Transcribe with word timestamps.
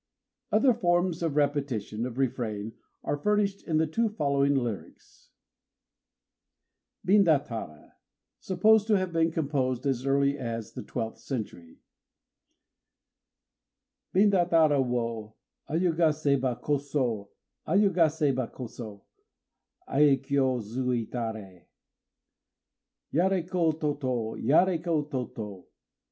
Other 0.51 0.73
forms 0.73 1.21
of 1.21 1.35
repetition 1.35 1.99
and 1.99 2.07
of 2.07 2.17
refrain 2.17 2.73
are 3.03 3.19
furnished 3.21 3.61
in 3.67 3.77
the 3.77 3.85
two 3.85 4.09
following 4.09 4.55
lyrics: 4.55 5.29
BINDATARA 7.05 7.91
(Supposed 8.39 8.87
to 8.87 8.97
have 8.97 9.13
been 9.13 9.31
composed 9.31 9.85
as 9.85 10.07
early 10.07 10.39
as 10.39 10.73
the 10.73 10.81
twelfth 10.81 11.19
century) 11.19 11.81
Bindatara 14.11 14.81
wo 14.83 15.35
Ayugaséba 15.69 16.59
koso, 16.59 17.29
Ayugaséba 17.67 18.51
koso, 18.51 19.03
Aikyô 19.87 20.63
zuitaré! 20.63 21.65
_Yaréko 23.13 23.77
tôtô, 23.79 24.35
Yaréko 24.43 25.07
tôtô! 25.07 25.63